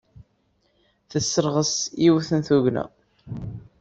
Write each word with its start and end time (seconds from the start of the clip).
Tesseɣres 1.09 1.75
yiwet 2.03 2.29
n 2.37 2.39
tugna. 2.47 2.85